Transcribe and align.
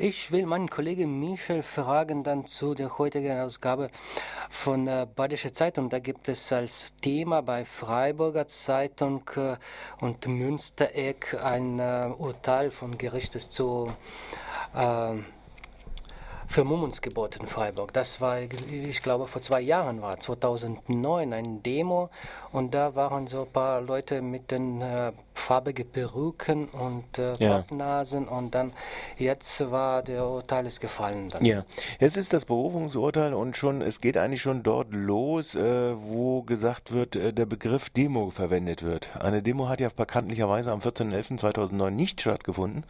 Ich 0.00 0.30
will 0.30 0.46
meinen 0.46 0.70
Kollegen 0.70 1.18
Michel 1.18 1.64
fragen 1.64 2.22
dann 2.22 2.46
zu 2.46 2.76
der 2.76 2.98
heutigen 2.98 3.40
Ausgabe 3.40 3.90
von 4.48 4.86
äh, 4.86 5.08
Badische 5.12 5.50
Zeitung. 5.50 5.88
Da 5.88 5.98
gibt 5.98 6.28
es 6.28 6.52
als 6.52 6.94
Thema 7.02 7.42
bei 7.42 7.64
Freiburger 7.64 8.46
Zeitung 8.46 9.28
äh, 9.34 9.56
und 10.00 10.24
Münstereck 10.28 11.36
ein 11.42 11.80
äh, 11.80 12.12
Urteil 12.16 12.70
von 12.70 12.96
Gerichtes 12.96 13.50
zu 13.50 13.92
äh, 14.72 15.14
Vermummungsgebot 16.48 17.36
in 17.36 17.46
Freiburg. 17.46 17.92
Das 17.92 18.20
war, 18.20 18.40
ich 18.40 19.02
glaube, 19.02 19.26
vor 19.26 19.42
zwei 19.42 19.60
Jahren 19.60 20.00
war, 20.00 20.18
2009, 20.18 21.32
ein 21.32 21.62
Demo 21.62 22.08
und 22.52 22.74
da 22.74 22.94
waren 22.94 23.26
so 23.26 23.42
ein 23.42 23.52
paar 23.52 23.82
Leute 23.82 24.22
mit 24.22 24.50
den 24.50 24.80
äh, 24.80 25.12
farbige 25.34 25.84
Perücken 25.84 26.68
und 26.68 27.18
äh, 27.18 27.36
ja. 27.36 27.64
und 27.68 28.54
dann 28.54 28.72
jetzt 29.18 29.70
war 29.70 30.02
der 30.02 30.26
Urteil 30.26 30.66
ist 30.66 30.80
gefallen. 30.80 31.28
Dann. 31.28 31.44
Ja, 31.44 31.64
es 31.98 32.16
ist 32.16 32.32
das 32.32 32.46
Berufungsurteil 32.46 33.34
und 33.34 33.56
schon 33.56 33.82
es 33.82 34.00
geht 34.00 34.16
eigentlich 34.16 34.42
schon 34.42 34.62
dort 34.62 34.88
los, 34.90 35.54
äh, 35.54 35.94
wo 35.96 36.42
gesagt 36.42 36.92
wird, 36.92 37.14
äh, 37.14 37.32
der 37.32 37.46
Begriff 37.46 37.90
Demo 37.90 38.30
verwendet 38.30 38.82
wird. 38.82 39.10
Eine 39.20 39.42
Demo 39.42 39.68
hat 39.68 39.80
ja 39.80 39.90
bekanntlicherweise 39.94 40.72
am 40.72 40.80
14.11.2009 40.80 41.90
nicht 41.90 42.20
stattgefunden, 42.22 42.84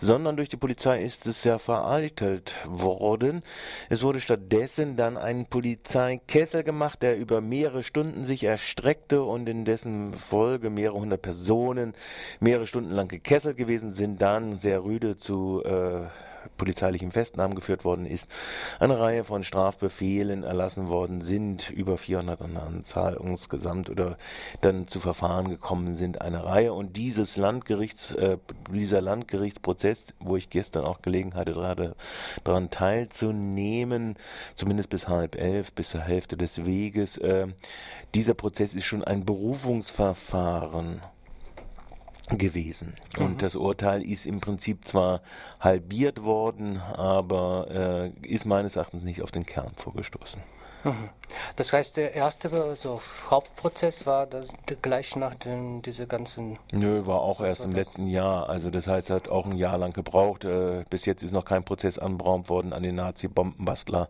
sondern 0.00 0.36
durch 0.36 0.48
die 0.48 0.56
Polizei 0.56 1.02
ist 1.02 1.26
es 1.26 1.44
ja 1.44 1.58
vereitelt 1.58 2.56
worden. 2.66 2.85
Es 3.88 4.02
wurde 4.02 4.20
stattdessen 4.20 4.96
dann 4.96 5.16
ein 5.16 5.46
Polizeikessel 5.46 6.62
gemacht, 6.62 7.02
der 7.02 7.16
über 7.16 7.40
mehrere 7.40 7.82
Stunden 7.82 8.24
sich 8.24 8.44
erstreckte 8.44 9.22
und 9.22 9.48
in 9.48 9.64
dessen 9.64 10.14
Folge 10.14 10.70
mehrere 10.70 10.98
hundert 10.98 11.22
Personen 11.22 11.36
Personen 11.46 11.94
mehrere 12.40 12.66
Stunden 12.66 12.90
lang 12.90 13.08
gekesselt 13.08 13.56
gewesen 13.56 13.92
sind, 13.92 14.20
dann 14.22 14.58
sehr 14.58 14.84
rüde 14.84 15.18
zu 15.18 15.62
äh, 15.64 16.06
polizeilichen 16.56 17.12
Festnahmen 17.12 17.54
geführt 17.54 17.84
worden 17.84 18.06
ist, 18.06 18.28
eine 18.78 18.98
Reihe 18.98 19.24
von 19.24 19.44
Strafbefehlen 19.44 20.42
erlassen 20.42 20.88
worden 20.88 21.20
sind, 21.20 21.70
über 21.70 21.98
400 21.98 22.40
an 22.42 22.56
Anzahl 22.56 23.18
insgesamt 23.22 23.90
oder 23.90 24.16
dann 24.60 24.88
zu 24.88 25.00
Verfahren 25.00 25.48
gekommen 25.48 25.94
sind, 25.94 26.20
eine 26.20 26.44
Reihe. 26.44 26.72
Und 26.72 26.96
dieses 26.96 27.36
Landgerichts, 27.36 28.12
äh, 28.12 28.38
dieser 28.72 29.00
Landgerichtsprozess, 29.00 30.06
wo 30.20 30.36
ich 30.36 30.50
gestern 30.50 30.84
auch 30.84 31.02
Gelegenheit 31.02 31.54
hatte, 31.54 31.94
daran 32.44 32.70
teilzunehmen, 32.70 34.16
zumindest 34.54 34.90
bis 34.90 35.08
halb 35.08 35.36
elf, 35.36 35.72
bis 35.72 35.90
zur 35.90 36.00
Hälfte 36.00 36.36
des 36.36 36.64
Weges, 36.64 37.18
äh, 37.18 37.46
dieser 38.14 38.34
Prozess 38.34 38.74
ist 38.74 38.84
schon 38.84 39.04
ein 39.04 39.24
Berufungsverfahren 39.24 41.02
gewesen. 42.30 42.94
Und 43.18 43.34
mhm. 43.34 43.38
das 43.38 43.54
Urteil 43.54 44.02
ist 44.02 44.26
im 44.26 44.40
Prinzip 44.40 44.86
zwar 44.86 45.22
halbiert 45.60 46.22
worden, 46.22 46.80
aber 46.80 48.12
äh, 48.22 48.26
ist 48.26 48.46
meines 48.46 48.76
Erachtens 48.76 49.02
nicht 49.02 49.22
auf 49.22 49.30
den 49.30 49.46
Kern 49.46 49.72
vorgestoßen. 49.76 50.42
Mhm. 50.86 51.10
Das 51.56 51.72
heißt, 51.72 51.96
der 51.96 52.14
erste 52.14 52.50
also 52.52 53.00
Hauptprozess 53.30 54.06
war 54.06 54.26
das 54.26 54.48
gleich 54.82 55.16
nach 55.16 55.34
den, 55.34 55.82
diese 55.82 56.06
ganzen. 56.06 56.58
Nö, 56.72 57.06
war 57.06 57.20
auch 57.20 57.40
erst 57.40 57.62
im 57.62 57.72
letzten 57.72 58.06
Jahr. 58.06 58.48
Also 58.48 58.70
das 58.70 58.86
heißt, 58.86 59.10
hat 59.10 59.28
auch 59.28 59.46
ein 59.46 59.56
Jahr 59.56 59.76
lang 59.78 59.92
gebraucht. 59.92 60.44
Äh, 60.44 60.84
bis 60.88 61.04
jetzt 61.04 61.22
ist 61.22 61.32
noch 61.32 61.44
kein 61.44 61.64
Prozess 61.64 61.98
anberaumt 61.98 62.48
worden 62.48 62.72
an 62.72 62.82
den 62.82 62.94
Nazi-Bombenbastler 62.94 64.08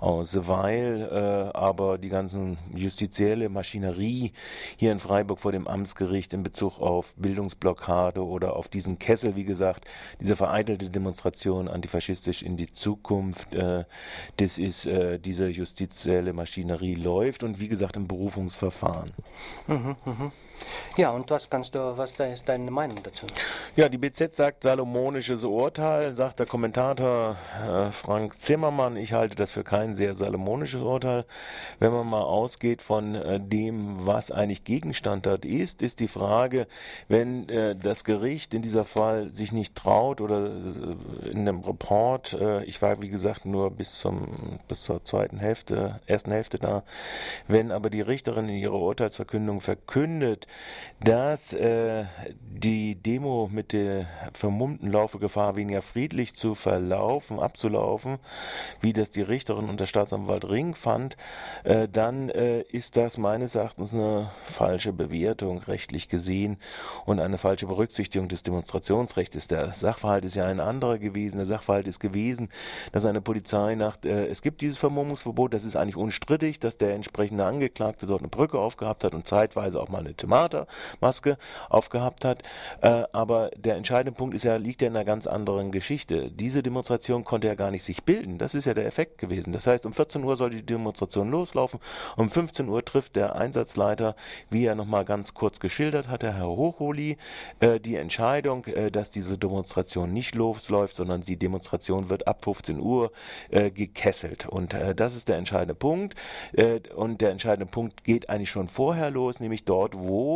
aus 0.00 0.36
Weil. 0.46 1.08
Äh, 1.10 1.56
aber 1.56 1.98
die 1.98 2.10
ganzen 2.10 2.58
justizielle 2.74 3.48
Maschinerie 3.48 4.32
hier 4.76 4.92
in 4.92 4.98
Freiburg 4.98 5.38
vor 5.38 5.52
dem 5.52 5.66
Amtsgericht 5.66 6.34
in 6.34 6.42
Bezug 6.42 6.80
auf 6.80 7.14
Bildungsblockade 7.16 8.24
oder 8.24 8.56
auf 8.56 8.68
diesen 8.68 8.98
Kessel, 8.98 9.36
wie 9.36 9.44
gesagt, 9.44 9.86
diese 10.20 10.36
vereitelte 10.36 10.90
Demonstration 10.90 11.68
antifaschistisch 11.68 12.42
in 12.42 12.56
die 12.56 12.72
Zukunft, 12.72 13.54
äh, 13.54 13.84
das 14.36 14.58
ist 14.58 14.86
äh, 14.86 15.18
diese 15.18 15.48
justizielle 15.48 16.17
industrielle 16.18 16.32
Maschinerie 16.32 16.94
läuft 16.94 17.42
und 17.44 17.60
wie 17.60 17.68
gesagt 17.68 17.96
im 17.96 18.06
Berufungsverfahren. 18.06 19.12
Mhm, 19.66 19.96
mh. 20.04 20.32
Ja, 20.98 21.10
und 21.10 21.30
was 21.30 21.48
kannst 21.48 21.76
du, 21.76 21.96
was 21.96 22.14
da 22.14 22.24
ist 22.24 22.48
deine 22.48 22.72
Meinung 22.72 22.98
dazu? 23.04 23.24
Ja, 23.76 23.88
die 23.88 23.98
BZ 23.98 24.34
sagt 24.34 24.64
salomonisches 24.64 25.44
Urteil, 25.44 26.16
sagt 26.16 26.40
der 26.40 26.46
Kommentator 26.46 27.36
äh, 27.64 27.92
Frank 27.92 28.40
Zimmermann. 28.40 28.96
Ich 28.96 29.12
halte 29.12 29.36
das 29.36 29.52
für 29.52 29.62
kein 29.62 29.94
sehr 29.94 30.14
salomonisches 30.14 30.82
Urteil. 30.82 31.24
Wenn 31.78 31.92
man 31.92 32.08
mal 32.08 32.22
ausgeht 32.22 32.82
von 32.82 33.14
äh, 33.14 33.38
dem, 33.38 34.06
was 34.06 34.32
eigentlich 34.32 34.64
Gegenstand 34.64 35.26
dort 35.26 35.44
ist, 35.44 35.82
ist 35.82 36.00
die 36.00 36.08
Frage, 36.08 36.66
wenn 37.06 37.48
äh, 37.48 37.76
das 37.76 38.02
Gericht 38.02 38.52
in 38.52 38.62
dieser 38.62 38.84
Fall 38.84 39.30
sich 39.32 39.52
nicht 39.52 39.76
traut 39.76 40.20
oder 40.20 40.46
äh, 40.46 41.28
in 41.28 41.46
dem 41.46 41.60
Report, 41.60 42.32
äh, 42.32 42.64
ich 42.64 42.82
war 42.82 43.00
wie 43.00 43.08
gesagt 43.08 43.46
nur 43.46 43.70
bis 43.70 43.94
zum 43.94 44.58
bis 44.66 44.82
zur 44.82 45.04
zweiten 45.04 45.38
Hälfte, 45.38 46.00
ersten 46.06 46.32
Hälfte 46.32 46.58
da, 46.58 46.82
wenn 47.46 47.70
aber 47.70 47.88
die 47.88 48.00
Richterin 48.00 48.48
in 48.48 48.56
ihrer 48.56 48.74
Urteilsverkündung 48.74 49.60
verkündet, 49.60 50.47
dass 51.00 51.52
äh, 51.52 52.06
die 52.40 52.96
Demo 52.96 53.48
mit 53.52 53.72
der 53.72 54.06
vermummten 54.32 54.90
Laufegefahr 54.90 55.56
weniger 55.56 55.80
friedlich 55.80 56.34
zu 56.34 56.56
verlaufen, 56.56 57.38
abzulaufen, 57.38 58.18
wie 58.80 58.92
das 58.92 59.10
die 59.10 59.22
Richterin 59.22 59.68
und 59.68 59.78
der 59.78 59.86
Staatsanwalt 59.86 60.44
Ring 60.44 60.74
fand, 60.74 61.16
äh, 61.62 61.86
dann 61.88 62.30
äh, 62.30 62.62
ist 62.62 62.96
das 62.96 63.16
meines 63.16 63.54
Erachtens 63.54 63.94
eine 63.94 64.30
falsche 64.44 64.92
Bewertung 64.92 65.58
rechtlich 65.58 66.08
gesehen 66.08 66.56
und 67.04 67.20
eine 67.20 67.38
falsche 67.38 67.66
Berücksichtigung 67.66 68.28
des 68.28 68.42
Demonstrationsrechts. 68.42 69.46
Der 69.46 69.72
Sachverhalt 69.72 70.24
ist 70.24 70.34
ja 70.34 70.44
ein 70.44 70.58
anderer 70.58 70.98
gewesen. 70.98 71.36
Der 71.36 71.46
Sachverhalt 71.46 71.86
ist 71.86 72.00
gewesen, 72.00 72.48
dass 72.90 73.04
eine 73.04 73.20
Polizei 73.20 73.76
nach, 73.76 73.98
äh, 74.04 74.26
es 74.26 74.42
gibt 74.42 74.62
dieses 74.62 74.78
Vermummungsverbot, 74.78 75.54
das 75.54 75.64
ist 75.64 75.76
eigentlich 75.76 75.96
unstrittig, 75.96 76.58
dass 76.58 76.76
der 76.76 76.94
entsprechende 76.94 77.44
Angeklagte 77.44 78.06
dort 78.06 78.22
eine 78.22 78.28
Brücke 78.28 78.58
aufgehabt 78.58 79.04
hat 79.04 79.14
und 79.14 79.28
zeitweise 79.28 79.80
auch 79.80 79.88
mal 79.88 79.98
eine 79.98 80.14
Thematik 80.14 80.37
Maske 81.00 81.36
aufgehabt 81.68 82.24
hat. 82.24 82.42
Äh, 82.80 83.04
aber 83.12 83.50
der 83.56 83.76
entscheidende 83.76 84.16
Punkt 84.16 84.34
ist 84.34 84.44
ja, 84.44 84.56
liegt 84.56 84.82
ja 84.82 84.88
in 84.88 84.96
einer 84.96 85.04
ganz 85.04 85.26
anderen 85.26 85.72
Geschichte. 85.72 86.30
Diese 86.30 86.62
Demonstration 86.62 87.24
konnte 87.24 87.48
ja 87.48 87.54
gar 87.54 87.70
nicht 87.70 87.82
sich 87.82 88.04
bilden. 88.04 88.38
Das 88.38 88.54
ist 88.54 88.64
ja 88.64 88.74
der 88.74 88.86
Effekt 88.86 89.18
gewesen. 89.18 89.52
Das 89.52 89.66
heißt, 89.66 89.86
um 89.86 89.92
14 89.92 90.22
Uhr 90.24 90.36
soll 90.36 90.50
die 90.50 90.64
Demonstration 90.64 91.30
loslaufen. 91.30 91.80
Um 92.16 92.30
15 92.30 92.68
Uhr 92.68 92.84
trifft 92.84 93.16
der 93.16 93.36
Einsatzleiter, 93.36 94.14
wie 94.50 94.64
er 94.64 94.74
nochmal 94.74 95.04
ganz 95.04 95.34
kurz 95.34 95.60
geschildert 95.60 96.08
hatte, 96.08 96.34
Herr 96.34 96.48
Hochholi, 96.48 97.16
äh, 97.60 97.80
die 97.80 97.96
Entscheidung, 97.96 98.64
äh, 98.66 98.90
dass 98.90 99.10
diese 99.10 99.38
Demonstration 99.38 100.12
nicht 100.12 100.34
losläuft, 100.34 100.96
sondern 100.96 101.22
die 101.22 101.36
Demonstration 101.36 102.10
wird 102.10 102.26
ab 102.26 102.44
15 102.44 102.78
Uhr 102.80 103.12
äh, 103.50 103.70
gekesselt. 103.70 104.46
Und 104.46 104.74
äh, 104.74 104.94
das 104.94 105.16
ist 105.16 105.28
der 105.28 105.36
entscheidende 105.36 105.74
Punkt. 105.74 106.14
Äh, 106.52 106.80
und 106.94 107.20
der 107.20 107.30
entscheidende 107.30 107.70
Punkt 107.70 108.04
geht 108.04 108.28
eigentlich 108.28 108.50
schon 108.50 108.68
vorher 108.68 109.10
los, 109.10 109.40
nämlich 109.40 109.64
dort, 109.64 109.94
wo 109.96 110.27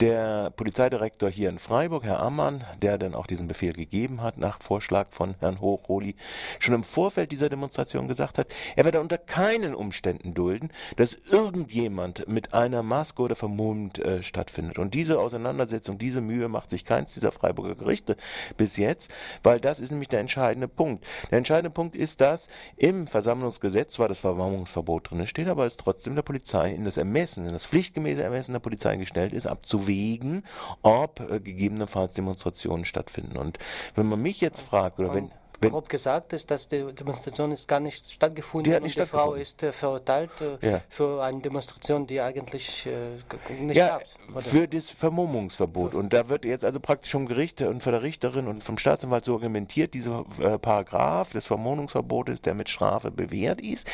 der 0.00 0.50
Polizeidirektor 0.50 1.30
hier 1.30 1.48
in 1.48 1.58
Freiburg, 1.58 2.04
Herr 2.04 2.20
Ammann, 2.20 2.64
der 2.82 2.98
dann 2.98 3.14
auch 3.14 3.26
diesen 3.26 3.48
Befehl 3.48 3.72
gegeben 3.72 4.22
hat, 4.22 4.38
nach 4.38 4.62
Vorschlag 4.62 5.08
von 5.10 5.34
Herrn 5.40 5.60
Hochroli, 5.60 6.14
schon 6.58 6.74
im 6.74 6.84
Vorfeld 6.84 7.32
dieser 7.32 7.48
Demonstration 7.48 8.08
gesagt 8.08 8.38
hat, 8.38 8.48
er 8.76 8.84
werde 8.84 9.00
unter 9.00 9.18
keinen 9.18 9.74
Umständen 9.74 10.34
dulden, 10.34 10.70
dass 10.96 11.16
irgendjemand 11.30 12.28
mit 12.28 12.54
einer 12.54 12.82
Maske 12.82 13.22
oder 13.22 13.36
vermummt 13.36 13.98
äh, 13.98 14.22
stattfindet. 14.22 14.78
Und 14.78 14.94
diese 14.94 15.18
Auseinandersetzung, 15.18 15.98
diese 15.98 16.20
Mühe 16.20 16.48
macht 16.48 16.70
sich 16.70 16.84
keins 16.84 17.14
dieser 17.14 17.32
Freiburger 17.32 17.74
Gerichte 17.74 18.16
bis 18.56 18.76
jetzt, 18.76 19.10
weil 19.42 19.60
das 19.60 19.80
ist 19.80 19.90
nämlich 19.90 20.08
der 20.08 20.20
entscheidende 20.20 20.68
Punkt. 20.68 21.04
Der 21.30 21.38
entscheidende 21.38 21.70
Punkt 21.70 21.96
ist, 21.96 22.20
dass 22.20 22.48
im 22.76 23.06
Versammlungsgesetz 23.06 23.92
zwar 23.92 24.08
das 24.08 24.18
Verwarnungsverbot 24.18 25.10
drin 25.10 25.26
steht, 25.26 25.48
aber 25.48 25.66
es 25.66 25.76
trotzdem 25.76 26.14
der 26.14 26.22
Polizei 26.22 26.72
in 26.72 26.84
das 26.84 26.96
Ermessen, 26.96 27.46
in 27.46 27.52
das 27.52 27.66
pflichtgemäße 27.66 28.22
Ermessen 28.22 28.52
der 28.52 28.60
Polizei 28.60 28.96
gestellt 28.96 29.25
gestellt 29.26 29.32
ist, 29.32 29.46
abzuwägen, 29.46 30.44
ob 30.82 31.20
äh, 31.20 31.40
gegebenenfalls 31.40 32.14
Demonstrationen 32.14 32.84
stattfinden. 32.84 33.36
Und 33.36 33.58
wenn 33.94 34.06
man 34.06 34.20
mich 34.20 34.40
jetzt 34.40 34.62
fragt, 34.62 34.98
oder 34.98 35.14
wenn 35.14 35.30
wenn, 35.60 35.70
grob 35.70 35.88
gesagt 35.88 36.32
ist, 36.32 36.50
dass 36.50 36.68
die 36.68 36.84
Demonstration 36.92 37.52
ist 37.52 37.66
gar 37.66 37.80
nicht 37.80 38.10
stattgefunden 38.10 38.70
die 38.70 38.76
hat 38.76 38.82
nicht 38.82 38.98
und 38.98 39.04
die 39.04 39.10
Frau 39.10 39.34
ist 39.34 39.62
äh, 39.62 39.72
verurteilt 39.72 40.30
äh, 40.40 40.70
ja. 40.70 40.80
für 40.88 41.22
eine 41.22 41.40
Demonstration, 41.40 42.06
die 42.06 42.20
eigentlich 42.20 42.86
äh, 42.86 43.52
nicht 43.60 43.76
ja, 43.76 43.98
gab. 43.98 44.42
Für 44.42 44.68
das 44.68 44.90
Vermummungsverbot. 44.90 45.94
Und 45.94 46.12
da 46.12 46.28
wird 46.28 46.44
jetzt 46.44 46.64
also 46.64 46.80
praktisch 46.80 47.12
vom 47.12 47.26
Gericht 47.26 47.62
und 47.62 47.82
von 47.82 47.92
der 47.92 48.02
Richterin 48.02 48.46
und 48.46 48.62
vom 48.62 48.78
Staatsanwalt 48.78 49.24
so 49.24 49.34
argumentiert, 49.34 49.94
dieser 49.94 50.24
äh, 50.40 50.58
Paragraph 50.58 51.32
des 51.32 51.46
Vermummungsverbotes, 51.46 52.40
der 52.42 52.54
mit 52.54 52.68
Strafe 52.68 53.10
bewährt 53.10 53.60
ist, 53.60 53.88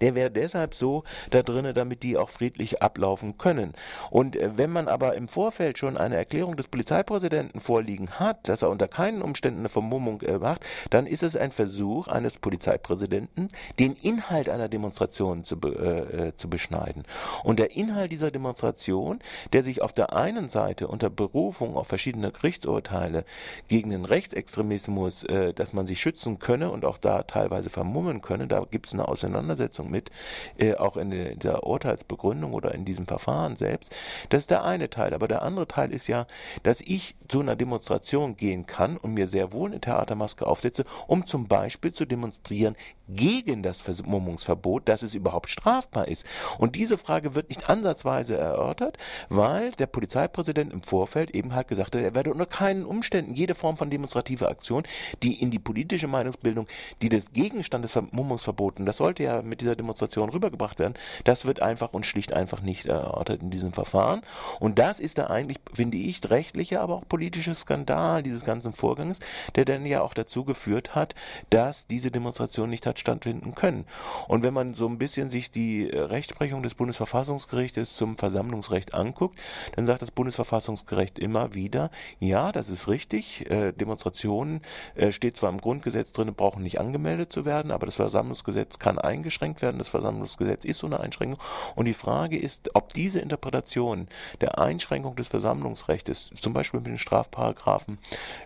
der 0.00 0.14
wäre 0.14 0.30
deshalb 0.30 0.74
so 0.74 1.04
da 1.30 1.42
drin, 1.42 1.72
damit 1.74 2.02
die 2.02 2.16
auch 2.16 2.30
friedlich 2.30 2.82
ablaufen 2.82 3.38
können. 3.38 3.72
Und 4.10 4.36
äh, 4.36 4.56
wenn 4.56 4.70
man 4.70 4.88
aber 4.88 5.14
im 5.14 5.28
Vorfeld 5.28 5.78
schon 5.78 5.96
eine 5.96 6.16
Erklärung 6.16 6.56
des 6.56 6.68
Polizeipräsidenten 6.68 7.60
vorliegen 7.60 8.10
hat, 8.18 8.48
dass 8.48 8.62
er 8.62 8.70
unter 8.70 8.88
keinen 8.88 9.22
Umständen 9.22 9.60
eine 9.60 9.68
Vermummung 9.68 10.20
äh, 10.22 10.38
macht, 10.38 10.66
dann 10.90 11.06
ist 11.08 11.22
es 11.22 11.36
ein 11.36 11.50
Versuch 11.50 12.08
eines 12.08 12.38
Polizeipräsidenten, 12.38 13.48
den 13.78 13.94
Inhalt 13.94 14.48
einer 14.48 14.68
Demonstration 14.68 15.44
zu, 15.44 15.56
äh, 15.56 16.28
äh, 16.28 16.36
zu 16.36 16.48
beschneiden. 16.48 17.04
Und 17.42 17.58
der 17.58 17.76
Inhalt 17.76 18.12
dieser 18.12 18.30
Demonstration, 18.30 19.20
der 19.52 19.62
sich 19.62 19.82
auf 19.82 19.92
der 19.92 20.14
einen 20.14 20.48
Seite 20.48 20.88
unter 20.88 21.10
Berufung 21.10 21.76
auf 21.76 21.88
verschiedene 21.88 22.30
Gerichtsurteile 22.32 23.24
gegen 23.68 23.90
den 23.90 24.04
Rechtsextremismus, 24.04 25.24
äh, 25.24 25.52
dass 25.54 25.72
man 25.72 25.86
sich 25.86 26.00
schützen 26.00 26.38
könne 26.38 26.70
und 26.70 26.84
auch 26.84 26.98
da 26.98 27.22
teilweise 27.22 27.70
vermummen 27.70 28.22
könne, 28.22 28.46
da 28.46 28.64
gibt 28.70 28.86
es 28.86 28.94
eine 28.94 29.08
Auseinandersetzung 29.08 29.90
mit, 29.90 30.10
äh, 30.58 30.74
auch 30.74 30.96
in 30.96 31.10
der 31.10 31.64
Urteilsbegründung 31.64 32.54
oder 32.54 32.74
in 32.74 32.84
diesem 32.84 33.06
Verfahren 33.06 33.56
selbst. 33.56 33.94
Das 34.28 34.40
ist 34.40 34.50
der 34.50 34.64
eine 34.64 34.90
Teil. 34.90 35.14
Aber 35.14 35.28
der 35.28 35.42
andere 35.42 35.66
Teil 35.66 35.92
ist 35.92 36.06
ja, 36.06 36.26
dass 36.62 36.80
ich 36.80 37.14
zu 37.28 37.40
einer 37.40 37.56
Demonstration 37.56 38.36
gehen 38.36 38.66
kann 38.66 38.96
und 38.96 39.14
mir 39.14 39.28
sehr 39.28 39.52
wohl 39.52 39.70
eine 39.70 39.80
Theatermaske 39.80 40.46
aufsetze, 40.46 40.84
um 41.06 41.26
zum 41.26 41.46
Beispiel 41.48 41.92
zu 41.92 42.04
demonstrieren 42.04 42.76
gegen 43.08 43.62
das 43.62 43.80
Vermummungsverbot, 43.80 44.88
dass 44.88 45.02
es 45.02 45.14
überhaupt 45.14 45.48
strafbar 45.48 46.08
ist. 46.08 46.24
Und 46.58 46.76
diese 46.76 46.98
Frage 46.98 47.34
wird 47.34 47.48
nicht 47.48 47.68
ansatzweise 47.68 48.36
erörtert, 48.36 48.98
weil 49.28 49.72
der 49.72 49.86
Polizeipräsident 49.86 50.72
im 50.72 50.82
Vorfeld 50.82 51.30
eben 51.30 51.54
halt 51.54 51.68
gesagt 51.68 51.94
hat, 51.94 52.02
er 52.02 52.14
werde 52.14 52.30
unter 52.30 52.46
keinen 52.46 52.84
Umständen 52.84 53.34
jede 53.34 53.54
Form 53.54 53.76
von 53.76 53.90
demonstrativer 53.90 54.48
Aktion, 54.48 54.84
die 55.22 55.40
in 55.40 55.50
die 55.50 55.58
politische 55.58 56.08
Meinungsbildung, 56.08 56.66
die 57.02 57.08
des 57.08 57.32
Gegenstand 57.32 57.84
des 57.84 57.92
Vermummungsverboten, 57.92 58.86
das 58.86 58.98
sollte 58.98 59.22
ja 59.22 59.42
mit 59.42 59.60
dieser 59.60 59.76
Demonstration 59.76 60.28
rübergebracht 60.28 60.78
werden, 60.78 60.94
das 61.24 61.44
wird 61.44 61.62
einfach 61.62 61.92
und 61.92 62.06
schlicht 62.06 62.32
einfach 62.32 62.60
nicht 62.60 62.86
erörtert 62.86 63.42
in 63.42 63.50
diesem 63.50 63.72
Verfahren. 63.72 64.22
Und 64.60 64.78
das 64.78 65.00
ist 65.00 65.18
da 65.18 65.28
eigentlich, 65.28 65.58
finde 65.72 65.96
ich, 65.96 66.28
rechtliche, 66.30 66.80
aber 66.80 66.96
auch 66.96 67.08
politische 67.08 67.54
Skandal 67.54 68.22
dieses 68.22 68.44
ganzen 68.44 68.72
Vorgangs, 68.72 69.20
der 69.54 69.64
dann 69.64 69.86
ja 69.86 70.02
auch 70.02 70.14
dazu 70.14 70.44
geführt 70.44 70.94
hat, 70.94 71.14
dass 71.50 71.86
diese 71.86 72.10
Demonstration 72.10 72.70
nicht 72.70 72.86
hat 72.86 72.97
stattfinden 72.98 73.54
können. 73.54 73.84
Und 74.26 74.42
wenn 74.42 74.54
man 74.54 74.74
so 74.74 74.86
ein 74.86 74.98
bisschen 74.98 75.30
sich 75.30 75.50
die 75.50 75.90
äh, 75.90 76.00
Rechtsprechung 76.00 76.62
des 76.62 76.74
Bundesverfassungsgerichtes 76.74 77.94
zum 77.94 78.16
Versammlungsrecht 78.16 78.94
anguckt, 78.94 79.38
dann 79.76 79.86
sagt 79.86 80.02
das 80.02 80.10
Bundesverfassungsgericht 80.10 81.18
immer 81.18 81.54
wieder, 81.54 81.90
ja, 82.20 82.52
das 82.52 82.68
ist 82.68 82.88
richtig, 82.88 83.50
äh, 83.50 83.72
Demonstrationen 83.72 84.60
äh, 84.94 85.12
steht 85.12 85.36
zwar 85.36 85.50
im 85.50 85.60
Grundgesetz 85.60 86.12
drin, 86.12 86.34
brauchen 86.34 86.62
nicht 86.62 86.80
angemeldet 86.80 87.32
zu 87.32 87.44
werden, 87.44 87.70
aber 87.70 87.86
das 87.86 87.96
Versammlungsgesetz 87.96 88.78
kann 88.78 88.98
eingeschränkt 88.98 89.62
werden, 89.62 89.78
das 89.78 89.88
Versammlungsgesetz 89.88 90.64
ist 90.64 90.78
so 90.78 90.86
eine 90.86 91.00
Einschränkung. 91.00 91.40
Und 91.74 91.86
die 91.86 91.94
Frage 91.94 92.38
ist, 92.38 92.70
ob 92.74 92.92
diese 92.94 93.20
Interpretation 93.20 94.08
der 94.40 94.58
Einschränkung 94.58 95.16
des 95.16 95.28
Versammlungsrechts, 95.28 96.30
zum 96.40 96.52
Beispiel 96.52 96.80
mit 96.80 96.88
den 96.88 96.98
Strafparagraphen 96.98 97.98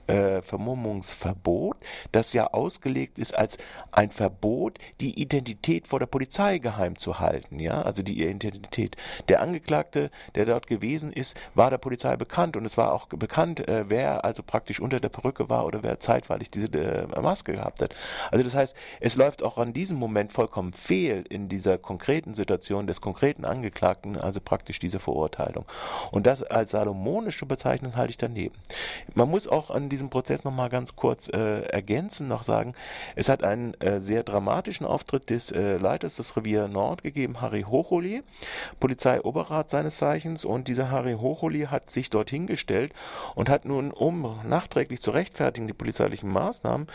äh, 0.06 0.43
Vermummungsverbot, 0.43 1.76
das 2.12 2.32
ja 2.32 2.48
ausgelegt 2.48 3.19
ist 3.19 3.34
als 3.34 3.58
ein 3.90 4.10
Verbot, 4.10 4.41
die 5.00 5.20
Identität 5.20 5.86
vor 5.86 5.98
der 5.98 6.06
Polizei 6.06 6.58
geheim 6.58 6.98
zu 6.98 7.20
halten, 7.20 7.58
ja, 7.58 7.82
also 7.82 8.02
die 8.02 8.22
Identität. 8.22 8.96
Der 9.28 9.40
Angeklagte, 9.40 10.10
der 10.34 10.44
dort 10.44 10.66
gewesen 10.66 11.12
ist, 11.12 11.38
war 11.54 11.70
der 11.70 11.78
Polizei 11.78 12.16
bekannt 12.16 12.56
und 12.56 12.66
es 12.66 12.76
war 12.76 12.92
auch 12.92 13.06
bekannt, 13.08 13.66
äh, 13.68 13.88
wer 13.88 14.24
also 14.24 14.42
praktisch 14.42 14.80
unter 14.80 15.00
der 15.00 15.08
Perücke 15.08 15.48
war 15.48 15.64
oder 15.64 15.82
wer 15.82 16.00
zeitweilig 16.00 16.50
diese 16.50 16.66
äh, 16.66 17.20
Maske 17.20 17.52
gehabt 17.52 17.80
hat. 17.80 17.94
Also 18.30 18.44
das 18.44 18.54
heißt, 18.54 18.76
es 19.00 19.16
läuft 19.16 19.42
auch 19.42 19.58
an 19.58 19.72
diesem 19.72 19.96
Moment 19.96 20.32
vollkommen 20.32 20.72
fehl 20.72 21.24
in 21.28 21.48
dieser 21.48 21.78
konkreten 21.78 22.34
Situation 22.34 22.86
des 22.86 23.00
konkreten 23.00 23.44
Angeklagten, 23.44 24.18
also 24.18 24.40
praktisch 24.40 24.78
diese 24.78 24.98
Verurteilung. 24.98 25.64
Und 26.10 26.26
das 26.26 26.42
als 26.42 26.72
salomonische 26.72 27.46
Bezeichnung 27.46 27.96
halte 27.96 28.10
ich 28.10 28.16
daneben. 28.16 28.56
Man 29.14 29.30
muss 29.30 29.46
auch 29.46 29.70
an 29.70 29.88
diesem 29.88 30.10
Prozess 30.10 30.44
nochmal 30.44 30.68
ganz 30.68 30.96
kurz 30.96 31.28
äh, 31.28 31.62
ergänzen, 31.62 32.28
noch 32.28 32.42
sagen, 32.42 32.74
es 33.14 33.28
hat 33.28 33.44
einen 33.44 33.74
äh, 33.80 34.00
sehr 34.00 34.22
dramatischen 34.32 34.87
Auftritt 34.87 35.31
des 35.31 35.52
äh, 35.52 35.76
Leiters 35.76 36.17
des 36.17 36.37
Revier 36.37 36.69
Nord 36.69 37.02
gegeben, 37.02 37.40
Harry 37.40 37.62
Hocholi, 37.62 38.23
Polizeioberrat 38.81 39.70
seines 39.70 39.99
Zeichens. 39.99 40.44
Und 40.44 40.69
dieser 40.69 40.90
Harry 40.90 41.14
Hocholi 41.14 41.67
hat 41.70 41.90
sich 41.90 42.11
dorthin 42.11 42.46
gestellt 42.46 42.93
und 43.34 43.49
hat 43.49 43.64
nun, 43.64 43.90
um 43.90 44.40
nachträglich 44.44 45.00
zu 45.00 45.11
rechtfertigen 45.11 45.67
die 45.67 45.73
polizeilichen 45.73 46.31
Maßnahmen, 46.31 46.87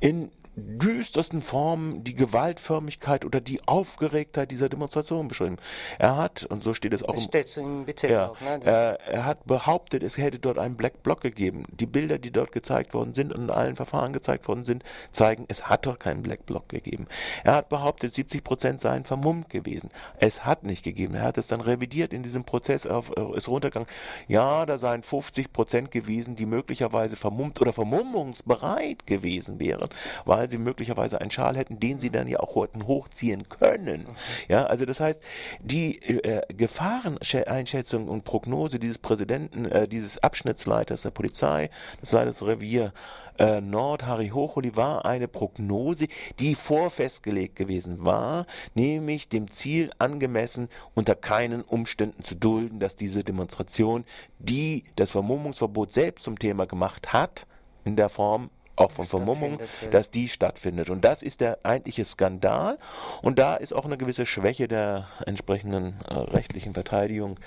in 0.00 0.30
düstersten 0.54 1.40
Formen 1.40 2.04
die 2.04 2.14
Gewaltförmigkeit 2.14 3.24
oder 3.24 3.40
die 3.40 3.66
Aufgeregtheit 3.66 4.50
dieser 4.50 4.68
Demonstration 4.68 5.28
beschrieben. 5.28 5.56
Er 5.98 6.16
hat, 6.16 6.44
und 6.44 6.62
so 6.62 6.74
steht 6.74 6.92
es 6.92 7.02
auch 7.02 7.14
das 7.14 7.24
im, 7.24 7.28
steht 7.28 7.56
im 7.56 7.84
Bitte 7.86 8.08
ja, 8.08 8.28
auch, 8.28 8.40
ne? 8.40 8.60
er, 8.64 9.00
er 9.00 9.24
hat 9.24 9.46
behauptet, 9.46 10.02
es 10.02 10.18
hätte 10.18 10.38
dort 10.38 10.58
einen 10.58 10.76
Black 10.76 11.02
Block 11.02 11.22
gegeben. 11.22 11.64
Die 11.70 11.86
Bilder, 11.86 12.18
die 12.18 12.30
dort 12.30 12.52
gezeigt 12.52 12.92
worden 12.92 13.14
sind 13.14 13.32
und 13.32 13.44
in 13.44 13.50
allen 13.50 13.76
Verfahren 13.76 14.12
gezeigt 14.12 14.46
worden 14.46 14.64
sind, 14.64 14.84
zeigen, 15.10 15.46
es 15.48 15.68
hat 15.68 15.86
dort 15.86 16.00
keinen 16.00 16.22
Black 16.22 16.44
Block 16.44 16.68
gegeben. 16.68 17.06
Er 17.44 17.54
hat 17.54 17.70
behauptet, 17.70 18.14
70 18.14 18.44
Prozent 18.44 18.80
seien 18.80 19.04
vermummt 19.04 19.48
gewesen. 19.48 19.90
Es 20.18 20.44
hat 20.44 20.64
nicht 20.64 20.84
gegeben. 20.84 21.14
Er 21.14 21.22
hat 21.22 21.38
es 21.38 21.46
dann 21.46 21.62
revidiert 21.62 22.12
in 22.12 22.22
diesem 22.22 22.44
Prozess, 22.44 22.86
auf, 22.86 23.10
äh, 23.16 23.36
ist 23.36 23.48
runtergegangen. 23.48 23.88
Ja, 24.28 24.66
da 24.66 24.76
seien 24.76 25.02
50 25.02 25.52
Prozent 25.52 25.90
gewesen, 25.90 26.36
die 26.36 26.46
möglicherweise 26.46 27.16
vermummt 27.16 27.60
oder 27.60 27.72
vermummungsbereit 27.72 29.06
gewesen 29.06 29.58
wären, 29.58 29.88
weil 30.26 30.41
weil 30.42 30.50
sie 30.50 30.58
möglicherweise 30.58 31.20
einen 31.20 31.30
Schal 31.30 31.56
hätten, 31.56 31.78
den 31.78 32.00
sie 32.00 32.10
dann 32.10 32.26
ja 32.26 32.40
auch 32.40 32.56
hochziehen 32.56 33.48
können. 33.48 34.06
Ja, 34.48 34.66
also 34.66 34.84
das 34.84 34.98
heißt, 34.98 35.22
die 35.60 36.02
äh, 36.02 36.42
Gefahreneinschätzung 36.52 38.08
und 38.08 38.24
Prognose 38.24 38.80
dieses 38.80 38.98
Präsidenten, 38.98 39.66
äh, 39.66 39.86
dieses 39.86 40.18
Abschnittsleiters 40.18 41.02
der 41.02 41.10
Polizei, 41.10 41.70
des 42.00 42.10
Leiters 42.10 42.44
Revier 42.44 42.92
äh, 43.38 43.60
Nord, 43.60 44.04
Harry 44.04 44.30
Hocholi, 44.30 44.74
war 44.74 45.04
eine 45.04 45.28
Prognose, 45.28 46.08
die 46.40 46.56
vorfestgelegt 46.56 47.54
gewesen 47.54 48.04
war, 48.04 48.46
nämlich 48.74 49.28
dem 49.28 49.48
Ziel 49.48 49.92
angemessen, 50.00 50.68
unter 50.94 51.14
keinen 51.14 51.62
Umständen 51.62 52.24
zu 52.24 52.34
dulden, 52.34 52.80
dass 52.80 52.96
diese 52.96 53.22
Demonstration, 53.22 54.04
die 54.40 54.82
das 54.96 55.12
Vermummungsverbot 55.12 55.92
selbst 55.92 56.24
zum 56.24 56.36
Thema 56.36 56.66
gemacht 56.66 57.12
hat, 57.12 57.46
in 57.84 57.94
der 57.94 58.08
Form 58.08 58.50
auch 58.76 58.90
von 58.90 59.06
Vermummung, 59.06 59.58
dass 59.90 60.10
die 60.10 60.28
stattfindet. 60.28 60.90
Und 60.90 61.04
das 61.04 61.22
ist 61.22 61.40
der 61.40 61.58
eigentliche 61.62 62.04
Skandal. 62.04 62.78
Und 63.20 63.38
da 63.38 63.56
ist 63.56 63.72
auch 63.72 63.84
eine 63.84 63.98
gewisse 63.98 64.24
Schwäche 64.24 64.66
der 64.66 65.08
entsprechenden 65.26 65.94
äh, 66.08 66.14
rechtlichen 66.14 66.72
Verteidigung 66.72 67.38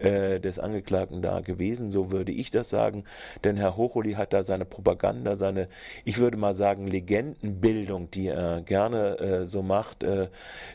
äh, 0.00 0.40
des 0.40 0.58
Angeklagten 0.58 1.22
da 1.22 1.40
gewesen. 1.40 1.90
So 1.90 2.10
würde 2.10 2.32
ich 2.32 2.50
das 2.50 2.68
sagen. 2.68 3.04
Denn 3.44 3.56
Herr 3.56 3.76
Hocholi 3.76 4.14
hat 4.14 4.32
da 4.32 4.42
seine 4.42 4.64
Propaganda, 4.64 5.36
seine, 5.36 5.68
ich 6.04 6.18
würde 6.18 6.36
mal 6.36 6.54
sagen, 6.54 6.86
Legendenbildung, 6.86 8.10
die 8.10 8.28
er 8.28 8.62
gerne 8.62 9.18
äh, 9.18 9.46
so 9.46 9.62
macht, 9.62 10.02
äh, 10.02 10.28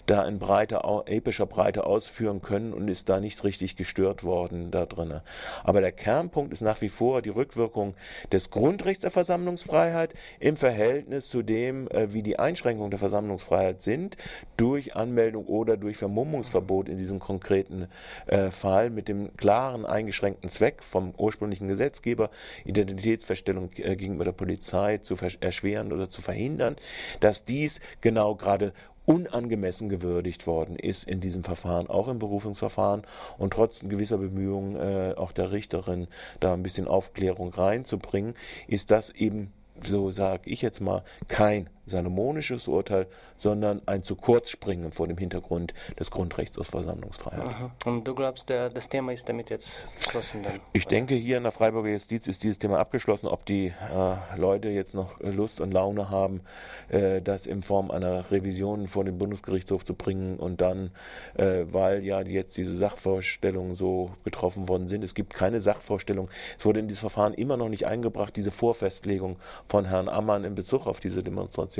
da 0.05 0.25
in 0.25 0.39
breiter, 0.39 1.03
epischer 1.05 1.45
Breite 1.45 1.85
ausführen 1.85 2.41
können 2.41 2.73
und 2.73 2.87
ist 2.87 3.09
da 3.09 3.19
nicht 3.19 3.43
richtig 3.43 3.75
gestört 3.75 4.23
worden 4.23 4.71
da 4.71 4.85
drin. 4.85 5.19
Aber 5.63 5.81
der 5.81 5.91
Kernpunkt 5.91 6.53
ist 6.53 6.61
nach 6.61 6.81
wie 6.81 6.89
vor 6.89 7.21
die 7.21 7.29
Rückwirkung 7.29 7.95
des 8.31 8.49
Grundrechts 8.49 9.01
der 9.01 9.11
Versammlungsfreiheit 9.11 9.96
Versammlungsfreiheit 9.97 10.13
im 10.39 10.57
Verhältnis 10.57 11.29
zu 11.29 11.41
dem, 11.41 11.87
äh, 11.89 12.13
wie 12.13 12.21
die 12.21 12.39
Einschränkungen 12.39 12.91
der 12.91 12.99
Versammlungsfreiheit 12.99 13.81
sind, 13.81 14.17
durch 14.55 14.95
Anmeldung 14.95 15.45
oder 15.45 15.77
durch 15.77 15.97
Vermummungsverbot 15.97 16.89
in 16.89 16.97
diesem 16.97 17.19
konkreten 17.19 17.87
äh, 18.27 18.51
Fall 18.51 18.89
mit 18.89 19.07
dem 19.07 19.35
klaren 19.37 19.85
eingeschränkten 19.85 20.49
Zweck 20.49 20.83
vom 20.83 21.13
ursprünglichen 21.17 21.67
Gesetzgeber, 21.67 22.29
Identitätsfeststellung 22.65 23.71
äh, 23.77 23.95
gegenüber 23.95 24.25
der 24.25 24.31
Polizei 24.31 24.99
zu 24.99 25.15
erschweren 25.39 25.91
oder 25.91 26.09
zu 26.09 26.21
verhindern, 26.21 26.75
dass 27.19 27.45
dies 27.45 27.79
genau 28.01 28.35
gerade 28.35 28.73
unangemessen 29.07 29.87
gewürdigt 29.87 30.47
worden 30.47 30.75
ist 30.75 31.05
in 31.05 31.21
diesem 31.21 31.45
Verfahren, 31.45 31.87
auch 31.87 32.09
im 32.09 32.19
Berufungsverfahren. 32.19 33.03
Und 33.37 33.53
trotz 33.53 33.79
gewisser 33.79 34.17
Bemühungen 34.17 34.75
äh, 34.75 35.13
auch 35.15 35.31
der 35.31 35.53
Richterin 35.53 36.07
da 36.41 36.53
ein 36.53 36.61
bisschen 36.61 36.87
Aufklärung 36.89 37.53
reinzubringen, 37.53 38.33
ist 38.67 38.91
das 38.91 39.09
eben 39.11 39.53
so 39.81 40.11
sage 40.11 40.49
ich 40.49 40.61
jetzt 40.61 40.81
mal, 40.81 41.03
kein 41.27 41.69
salomonisches 41.87 42.67
Urteil, 42.67 43.07
sondern 43.37 43.81
ein 43.85 44.03
zu 44.03 44.15
kurz 44.15 44.49
springen 44.49 44.91
vor 44.91 45.07
dem 45.07 45.17
Hintergrund 45.17 45.73
des 45.99 46.11
Grundrechts 46.11 46.57
aus 46.57 46.67
Versammlungsfreiheit. 46.67 47.47
Aha. 47.47 47.71
Und 47.85 48.07
du 48.07 48.15
glaubst, 48.15 48.49
der, 48.49 48.69
das 48.69 48.89
Thema 48.89 49.13
ist 49.13 49.27
damit 49.29 49.49
jetzt 49.49 49.69
geschlossen? 49.95 50.43
Dann, 50.43 50.59
ich 50.73 50.85
oder? 50.85 50.89
denke, 50.89 51.15
hier 51.15 51.37
in 51.37 51.43
der 51.43 51.51
Freiburger 51.51 51.89
Justiz 51.89 52.27
ist 52.27 52.43
dieses 52.43 52.57
Thema 52.59 52.79
abgeschlossen. 52.79 53.27
Ob 53.27 53.45
die 53.45 53.67
äh, 53.67 54.37
Leute 54.37 54.69
jetzt 54.69 54.93
noch 54.93 55.19
Lust 55.19 55.61
und 55.61 55.71
Laune 55.71 56.09
haben, 56.09 56.41
äh, 56.89 57.21
das 57.21 57.47
in 57.47 57.61
Form 57.61 57.91
einer 57.91 58.29
Revision 58.31 58.87
vor 58.87 59.03
den 59.03 59.17
Bundesgerichtshof 59.17 59.85
zu 59.85 59.93
bringen 59.93 60.37
und 60.37 60.61
dann, 60.61 60.91
äh, 61.35 61.65
weil 61.71 62.03
ja 62.03 62.21
jetzt 62.21 62.57
diese 62.57 62.75
Sachvorstellungen 62.75 63.75
so 63.75 64.11
getroffen 64.23 64.67
worden 64.67 64.87
sind, 64.89 65.03
es 65.03 65.13
gibt 65.13 65.33
keine 65.33 65.59
Sachvorstellung, 65.59 66.29
es 66.57 66.65
wurde 66.65 66.79
in 66.79 66.87
dieses 66.87 67.01
Verfahren 67.01 67.33
immer 67.33 67.57
noch 67.57 67.69
nicht 67.69 67.85
eingebracht, 67.85 68.35
diese 68.35 68.51
Vorfestlegung 68.51 69.37
von 69.69 69.85
Herrn 69.85 70.09
Ammann 70.09 70.43
in 70.43 70.55
Bezug 70.55 70.87
auf 70.87 70.99
diese 70.99 71.23
Demonstration. 71.23 71.76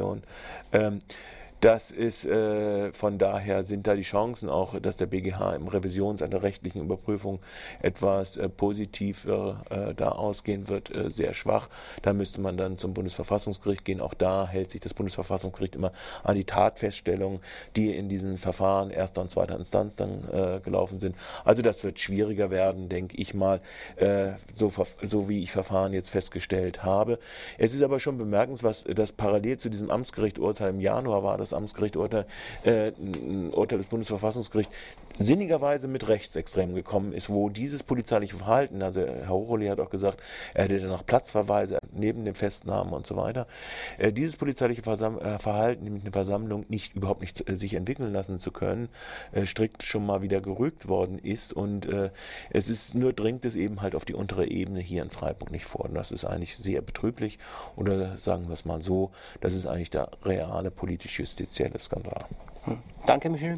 Ähm, 0.72 1.00
Das 1.60 1.90
ist 1.90 2.24
äh, 2.26 2.94
von 2.94 3.18
daher 3.18 3.64
sind 3.64 3.88
da 3.88 3.96
die 3.96 4.04
Chancen 4.04 4.48
auch, 4.48 4.80
dass 4.80 4.96
der 4.96 5.08
BGH 5.08 5.56
im 5.56 5.68
Revisions- 5.68 6.22
einer 6.22 6.44
rechtlichen 6.44 6.84
Überprüfung 6.84 7.40
etwas 7.82 8.38
äh, 8.38 8.48
positiver 8.48 9.64
äh, 9.72 9.96
da 9.96 10.10
ausgehen 10.10 10.68
wird, 10.68 10.94
äh, 10.94 11.10
sehr 11.10 11.34
schwach. 11.34 11.68
Da 12.04 12.14
müsste 12.14 12.42
man 12.42 12.58
dann 12.58 12.78
zum 12.78 12.94
Bundesverfassungsgericht 12.94 13.86
gehen. 13.86 14.02
Auch 14.02 14.14
da 14.14 14.48
hält 14.48 14.70
sich 14.70 14.82
das 14.82 14.94
Bundesverfassungsgericht 14.94 15.74
immer 15.74 15.94
an 16.24 16.36
die 16.36 16.44
Tatfeststellungen, 16.44 17.40
die 17.76 17.96
in 17.96 18.08
diesen 18.08 18.38
Verfahren 18.38 18.92
erster 18.92 19.22
und 19.22 19.32
zweiter 19.32 19.58
Instanz 19.58 19.96
dann 19.96 20.30
äh, 20.32 20.60
gelaufen 20.60 21.00
sind. 21.00 21.16
Also 21.44 21.64
das 21.64 21.84
wird 21.84 22.00
schwieriger 22.00 22.52
werden, 22.52 22.88
denke 22.88 23.18
ich 23.18 23.34
mal, 23.34 23.62
äh, 23.96 24.34
so, 24.56 24.72
so 25.02 25.28
wie 25.28 25.42
ich 25.42 25.52
Verfahren 25.52 25.94
jetzt 25.94 26.12
festgestellt 26.12 26.84
habe. 26.84 27.18
Es 27.58 27.74
ist 27.74 27.82
aber 27.82 28.00
schon 28.00 28.20
bemerkenswert, 28.20 28.86
dass 28.98 29.12
parallel 29.12 29.58
zu 29.58 29.70
diesem 29.70 29.90
Amtsgerichturteil 29.90 30.70
im 30.70 30.80
Januar 30.80 31.24
war 31.24 31.38
das 31.38 31.47
Amtsgerichturteil, 31.54 32.26
äh, 32.64 32.92
ein 32.98 33.52
Urteil 33.54 33.80
des 33.80 33.88
Bundesverfassungsgerichts, 33.88 34.74
sinnigerweise 35.20 35.88
mit 35.88 36.08
Rechtsextremen 36.08 36.76
gekommen 36.76 37.14
ist, 37.14 37.30
wo 37.30 37.50
dieses 37.50 37.84
polizeiliche 37.84 38.36
Verhalten, 38.36 38.82
also 38.82 39.02
Herr 39.02 39.30
Hocholi 39.30 39.68
hat 39.68 39.80
auch 39.80 39.90
gesagt, 39.90 40.22
er 40.54 40.66
hätte 40.66 40.80
dann 40.80 40.90
noch 40.90 41.06
Platzverweise 41.06 41.80
neben 41.92 42.24
den 42.26 42.36
Festnahmen 42.36 42.94
und 42.94 43.08
so 43.08 43.16
weiter, 43.16 43.48
äh, 43.98 44.12
dieses 44.12 44.36
polizeiliche 44.36 44.84
Versam 44.84 45.20
äh, 45.20 45.40
Verhalten, 45.40 45.84
nämlich 45.84 46.04
eine 46.04 46.12
Versammlung 46.12 46.66
nicht 46.70 46.96
überhaupt 46.96 47.22
nicht 47.22 47.50
äh, 47.50 47.56
sich 47.56 47.74
entwickeln 47.74 48.14
lassen 48.14 48.40
zu 48.40 48.52
können, 48.52 48.90
äh, 49.32 49.46
strikt 49.46 49.84
schon 49.84 50.06
mal 50.06 50.22
wieder 50.22 50.42
gerügt 50.42 50.88
worden 50.88 51.20
ist 51.20 51.54
und 51.54 51.86
äh, 51.88 52.12
es 52.52 52.70
ist 52.70 52.94
nur 52.94 53.14
dringt 53.14 53.46
es 53.46 53.56
eben 53.56 53.82
halt 53.82 53.96
auf 53.96 54.06
die 54.06 54.14
untere 54.14 54.48
Ebene 54.48 54.80
hier 54.80 55.02
in 55.02 55.10
Freiburg 55.10 55.52
nicht 55.52 55.66
vor. 55.66 55.86
Und 55.86 55.96
das 55.96 56.12
ist 56.12 56.26
eigentlich 56.26 56.58
sehr 56.58 56.82
betrüblich 56.82 57.40
oder 57.76 58.18
sagen 58.18 58.48
wir 58.48 58.54
es 58.54 58.66
mal 58.66 58.82
so, 58.82 59.12
das 59.42 59.54
ist 59.54 59.66
eigentlich 59.66 59.90
der 59.90 60.12
reale 60.24 60.72
politisch-justizielle 61.38 61.80
Skandal. 61.80 62.26
Hm. 62.66 62.78
Danke, 63.06 63.30
Michael. 63.30 63.58